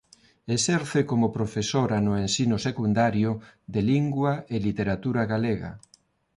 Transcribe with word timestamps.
Exerce 0.55 0.99
como 1.11 1.33
profesora 1.37 1.97
no 2.05 2.13
ensino 2.25 2.55
secundario 2.67 3.31
de 3.73 3.81
Lingua 3.91 4.33
e 4.53 4.55
Literatura 4.67 5.21
Galega. 5.31 5.71